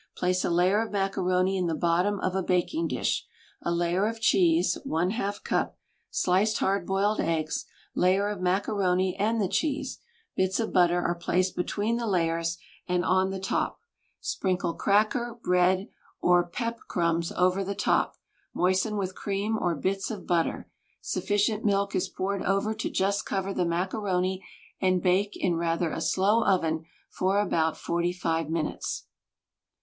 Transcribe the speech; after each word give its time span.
Place 0.17 0.43
a 0.43 0.49
layer 0.49 0.81
of 0.81 0.91
macaroni 0.91 1.55
in 1.57 1.67
the 1.67 1.75
bottom 1.75 2.19
of 2.21 2.35
a 2.35 2.41
baking 2.41 2.87
dish, 2.87 3.27
a 3.61 3.71
layer 3.71 4.07
of 4.07 4.19
cheese 4.19 4.75
(J^ 4.83 5.33
C), 5.69 5.73
sliced 6.09 6.57
hard 6.57 6.87
boiled 6.87 7.19
eggs, 7.19 7.67
layer 7.93 8.27
of 8.27 8.39
maca 8.39 8.73
roni 8.75 9.15
and 9.19 9.39
the 9.39 9.47
cheese— 9.47 9.99
bits 10.35 10.59
of 10.59 10.73
butter 10.73 11.03
are 11.03 11.13
placed 11.13 11.55
between 11.55 11.97
the 11.97 12.07
layers 12.07 12.57
and 12.87 13.05
on 13.05 13.29
the 13.29 13.39
top, 13.39 13.79
sprinkle 14.19 14.73
cracker, 14.73 15.37
bread 15.43 15.87
or 16.19 16.47
PEP 16.47 16.79
crumbs 16.87 17.31
over 17.33 17.63
the 17.63 17.75
top, 17.75 18.15
moisten 18.55 18.97
with 18.97 19.13
cream 19.13 19.55
or 19.55 19.75
bits 19.75 20.09
of 20.09 20.25
butter; 20.25 20.67
sufficient 20.99 21.63
milk 21.63 21.93
is 21.93 22.09
poured 22.09 22.41
over 22.41 22.73
to 22.73 22.89
just 22.89 23.23
cover 23.23 23.53
the 23.53 23.65
macaroni 23.65 24.43
and 24.79 25.03
bake 25.03 25.35
in 25.35 25.57
rather 25.57 25.91
a 25.91 26.01
slow 26.01 26.43
oven 26.43 26.85
for 27.07 27.39
about 27.39 27.77
forty 27.77 28.11
five 28.11 28.49
minutes. 28.49 29.05